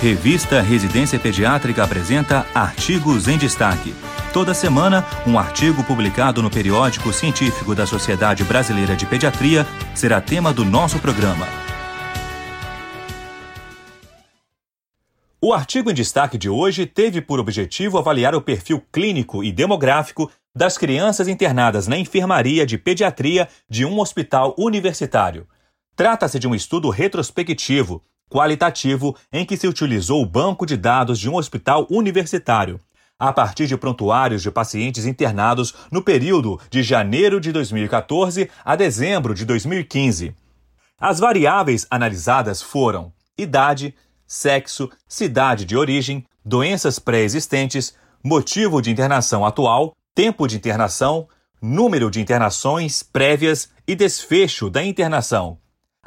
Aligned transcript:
Revista 0.00 0.60
Residência 0.60 1.18
Pediátrica 1.18 1.82
apresenta 1.82 2.46
Artigos 2.54 3.28
em 3.28 3.38
Destaque. 3.38 3.94
Toda 4.30 4.52
semana, 4.52 5.06
um 5.26 5.38
artigo 5.38 5.82
publicado 5.82 6.42
no 6.42 6.50
periódico 6.50 7.10
científico 7.14 7.74
da 7.74 7.86
Sociedade 7.86 8.44
Brasileira 8.44 8.94
de 8.94 9.06
Pediatria 9.06 9.66
será 9.94 10.20
tema 10.20 10.52
do 10.52 10.66
nosso 10.66 10.98
programa. 10.98 11.46
O 15.40 15.54
artigo 15.54 15.90
em 15.90 15.94
destaque 15.94 16.36
de 16.36 16.50
hoje 16.50 16.84
teve 16.84 17.22
por 17.22 17.40
objetivo 17.40 17.96
avaliar 17.96 18.34
o 18.34 18.42
perfil 18.42 18.82
clínico 18.92 19.42
e 19.42 19.50
demográfico 19.50 20.30
das 20.54 20.76
crianças 20.76 21.26
internadas 21.26 21.86
na 21.86 21.96
enfermaria 21.96 22.66
de 22.66 22.76
pediatria 22.76 23.48
de 23.68 23.86
um 23.86 23.98
hospital 23.98 24.54
universitário. 24.58 25.46
Trata-se 25.96 26.38
de 26.38 26.46
um 26.46 26.54
estudo 26.54 26.90
retrospectivo 26.90 28.02
qualitativo 28.30 29.16
em 29.32 29.44
que 29.44 29.56
se 29.56 29.66
utilizou 29.66 30.22
o 30.22 30.26
banco 30.26 30.66
de 30.66 30.76
dados 30.76 31.18
de 31.18 31.28
um 31.28 31.36
hospital 31.36 31.86
universitário, 31.90 32.80
a 33.18 33.32
partir 33.32 33.66
de 33.66 33.76
prontuários 33.76 34.42
de 34.42 34.50
pacientes 34.50 35.06
internados 35.06 35.74
no 35.90 36.02
período 36.02 36.60
de 36.70 36.82
janeiro 36.82 37.40
de 37.40 37.52
2014 37.52 38.50
a 38.64 38.76
dezembro 38.76 39.34
de 39.34 39.44
2015. 39.44 40.34
As 40.98 41.18
variáveis 41.18 41.86
analisadas 41.90 42.60
foram 42.62 43.12
idade, 43.38 43.94
sexo, 44.26 44.90
cidade 45.06 45.64
de 45.64 45.76
origem, 45.76 46.24
doenças 46.44 46.98
pré-existentes, 46.98 47.94
motivo 48.22 48.80
de 48.80 48.90
internação 48.90 49.44
atual, 49.44 49.92
tempo 50.14 50.46
de 50.46 50.56
internação, 50.56 51.28
número 51.60 52.10
de 52.10 52.20
internações 52.20 53.02
prévias 53.02 53.70
e 53.86 53.94
desfecho 53.94 54.68
da 54.70 54.82
internação. 54.82 55.58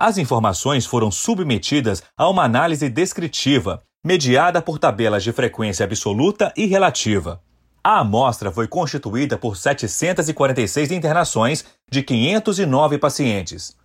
As 0.02 0.18
informações 0.18 0.86
foram 0.86 1.12
submetidas 1.12 2.02
a 2.18 2.30
uma 2.30 2.46
análise 2.46 2.88
descritiva, 2.88 3.84
mediada 4.02 4.62
por 4.62 4.80
tabelas 4.80 5.26
de 5.26 5.34
frequência 5.34 5.84
absoluta 5.84 6.54
e 6.56 6.66
relativa. 6.68 7.42
A 7.84 8.00
amostra 8.00 8.50
foi 8.50 8.66
constituída 8.66 9.38
por 9.38 9.58
746 9.58 10.92
internações 10.92 11.66
de 11.92 12.02
509 12.02 12.98
pacientes. 12.98 13.76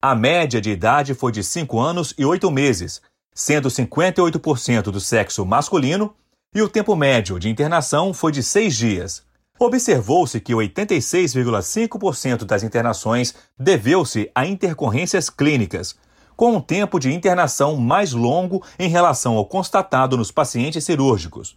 A 0.00 0.14
média 0.14 0.60
de 0.60 0.70
idade 0.70 1.12
foi 1.12 1.32
de 1.32 1.42
5 1.42 1.80
anos 1.80 2.14
e 2.16 2.24
8 2.24 2.48
meses, 2.52 3.02
sendo 3.34 3.68
58% 3.68 4.92
do 4.92 5.00
sexo 5.00 5.44
masculino, 5.44 6.14
e 6.54 6.62
o 6.62 6.68
tempo 6.68 6.94
médio 6.94 7.36
de 7.40 7.48
internação 7.48 8.14
foi 8.14 8.30
de 8.30 8.44
6 8.44 8.76
dias. 8.76 9.26
Observou-se 9.64 10.38
que 10.40 10.52
86,5% 10.52 12.44
das 12.44 12.62
internações 12.62 13.34
deveu-se 13.58 14.30
a 14.34 14.44
intercorrências 14.44 15.30
clínicas, 15.30 15.96
com 16.36 16.56
um 16.56 16.60
tempo 16.60 17.00
de 17.00 17.10
internação 17.10 17.74
mais 17.78 18.12
longo 18.12 18.62
em 18.78 18.90
relação 18.90 19.38
ao 19.38 19.46
constatado 19.46 20.18
nos 20.18 20.30
pacientes 20.30 20.84
cirúrgicos. 20.84 21.56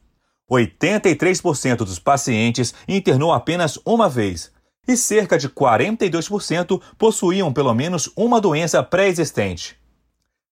83% 0.50 1.80
dos 1.80 2.00
pacientes 2.00 2.73
internou 2.88 3.33
apenas 3.33 3.78
uma 3.85 4.08
vez 4.08 4.53
e 4.88 4.95
cerca 4.95 5.38
de 5.38 5.50
42% 5.50 6.81
possuíam 6.97 7.52
pelo 7.52 7.73
menos 7.73 8.09
uma 8.16 8.39
doença 8.39 8.81
pré-existente. 8.81 9.78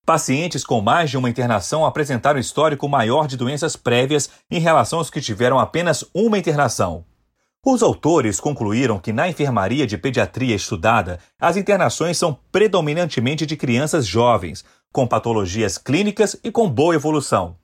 Pacientes 0.04 0.62
com 0.62 0.82
mais 0.82 1.08
de 1.08 1.16
uma 1.16 1.30
internação 1.30 1.86
apresentaram 1.86 2.38
histórico 2.38 2.86
maior 2.86 3.26
de 3.26 3.38
doenças 3.38 3.76
prévias 3.76 4.28
em 4.50 4.60
relação 4.60 4.98
aos 4.98 5.08
que 5.08 5.22
tiveram 5.22 5.58
apenas 5.58 6.04
uma 6.12 6.36
internação. 6.36 7.02
Os 7.68 7.82
autores 7.82 8.38
concluíram 8.38 8.96
que 8.96 9.12
na 9.12 9.28
enfermaria 9.28 9.88
de 9.88 9.98
pediatria 9.98 10.54
estudada, 10.54 11.18
as 11.36 11.56
internações 11.56 12.16
são 12.16 12.38
predominantemente 12.52 13.44
de 13.44 13.56
crianças 13.56 14.06
jovens, 14.06 14.64
com 14.92 15.04
patologias 15.04 15.76
clínicas 15.76 16.36
e 16.44 16.52
com 16.52 16.70
boa 16.70 16.94
evolução. 16.94 17.56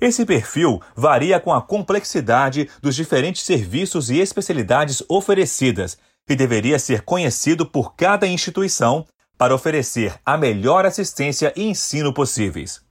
Esse 0.00 0.26
perfil 0.26 0.82
varia 0.96 1.38
com 1.38 1.52
a 1.54 1.62
complexidade 1.62 2.68
dos 2.82 2.96
diferentes 2.96 3.44
serviços 3.44 4.10
e 4.10 4.18
especialidades 4.18 5.04
oferecidas 5.08 5.96
e 6.28 6.34
deveria 6.34 6.76
ser 6.80 7.02
conhecido 7.02 7.64
por 7.64 7.94
cada 7.94 8.26
instituição 8.26 9.06
para 9.38 9.54
oferecer 9.54 10.16
a 10.26 10.36
melhor 10.36 10.84
assistência 10.84 11.52
e 11.54 11.62
ensino 11.62 12.12
possíveis. 12.12 12.82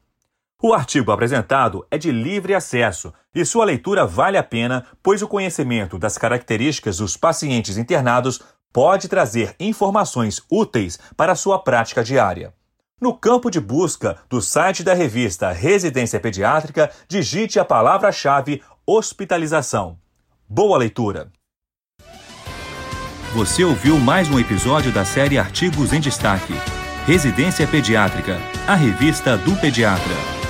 O 0.66 0.74
artigo 0.74 1.12
apresentado 1.12 1.85
é 1.91 1.97
de 1.97 2.09
livre 2.09 2.56
acesso 2.56 3.13
e 3.35 3.44
sua 3.44 3.66
leitura 3.66 4.06
vale 4.06 4.38
a 4.38 4.44
pena, 4.44 4.85
pois 5.03 5.22
o 5.22 5.28
conhecimento 5.28 6.00
das 6.00 6.18
características 6.18 7.00
dos 7.00 7.18
pacientes 7.18 7.78
internados 7.78 8.40
pode 8.72 9.09
trazer 9.09 9.57
informações 9.59 10.41
úteis 10.50 10.97
para 11.18 11.35
sua 11.35 11.59
prática 11.59 12.02
diária. 12.02 12.53
No 13.02 13.13
campo 13.13 13.52
de 13.52 13.59
busca 13.59 14.18
do 14.29 14.41
site 14.41 14.85
da 14.85 14.94
revista 14.94 15.52
Residência 15.52 16.18
Pediátrica, 16.18 16.90
digite 17.09 17.59
a 17.59 17.66
palavra-chave 17.66 18.63
hospitalização. 18.88 19.97
Boa 20.47 20.78
leitura! 20.78 21.29
Você 23.35 23.66
ouviu 23.66 24.00
mais 24.00 24.29
um 24.29 24.40
episódio 24.40 24.94
da 24.94 25.03
série 25.03 25.38
Artigos 25.38 25.91
em 25.91 26.00
Destaque. 26.00 26.53
Residência 27.06 27.68
Pediátrica, 27.68 28.38
a 28.66 28.75
revista 28.75 29.35
do 29.35 29.59
pediatra. 29.59 30.43